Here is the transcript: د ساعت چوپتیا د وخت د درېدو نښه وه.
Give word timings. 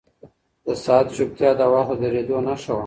د 0.65 0.67
ساعت 0.85 1.07
چوپتیا 1.15 1.51
د 1.59 1.61
وخت 1.73 1.93
د 1.99 2.01
درېدو 2.03 2.37
نښه 2.47 2.73
وه. 2.75 2.79